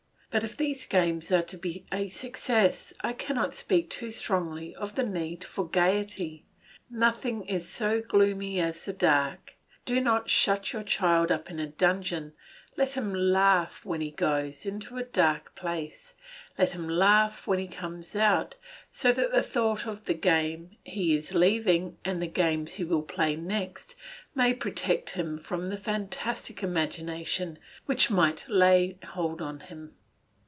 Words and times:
But 0.33 0.45
if 0.45 0.55
these 0.55 0.85
games 0.85 1.29
are 1.33 1.41
to 1.41 1.57
be 1.57 1.83
a 1.91 2.07
success 2.07 2.93
I 3.01 3.11
cannot 3.11 3.53
speak 3.53 3.89
too 3.89 4.09
strongly 4.11 4.73
of 4.75 4.95
the 4.95 5.03
need 5.03 5.43
for 5.43 5.67
gaiety. 5.67 6.45
Nothing 6.89 7.41
is 7.47 7.67
so 7.67 7.99
gloomy 7.99 8.57
as 8.61 8.85
the 8.85 8.93
dark: 8.93 9.55
do 9.83 9.99
not 9.99 10.29
shut 10.29 10.71
your 10.71 10.83
child 10.83 11.33
up 11.33 11.49
in 11.51 11.59
a 11.59 11.67
dungeon, 11.67 12.31
let 12.77 12.93
him 12.95 13.13
laugh 13.13 13.83
when 13.83 13.99
he 13.99 14.11
goes, 14.11 14.65
into 14.65 14.95
a 14.97 15.03
dark 15.03 15.53
place, 15.53 16.15
let 16.57 16.71
him 16.71 16.87
laugh 16.87 17.45
when 17.45 17.59
he 17.59 17.67
comes 17.67 18.15
out, 18.15 18.55
so 18.89 19.11
that 19.11 19.33
the 19.33 19.43
thought 19.43 19.85
of 19.85 20.05
the 20.05 20.13
game 20.13 20.77
he 20.85 21.13
is 21.13 21.33
leaving 21.35 21.97
and 22.05 22.21
the 22.21 22.27
games 22.27 22.75
he 22.75 22.85
will 22.85 23.01
play 23.03 23.35
next 23.35 23.97
may 24.33 24.53
protect 24.53 25.09
him 25.09 25.37
from 25.37 25.65
the 25.65 25.75
fantastic 25.75 26.63
imagination 26.63 27.59
which 27.85 28.09
might 28.09 28.45
lay 28.47 28.97
hold 29.07 29.41
on 29.41 29.59
him. 29.59 29.93